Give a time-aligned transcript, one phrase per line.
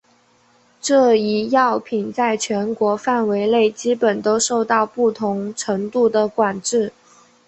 [0.81, 6.91] 这一药品在全球范围内基本都受到不同程度的管制。